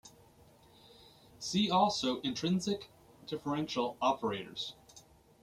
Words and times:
See 1.37 1.69
also 1.69 2.21
intrinsic 2.21 2.89
differential 3.27 3.97
operators. 4.01 4.73